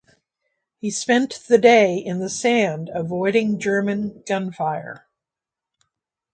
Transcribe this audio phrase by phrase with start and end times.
[0.79, 5.05] He spent the day in the sand avoiding German gunfire.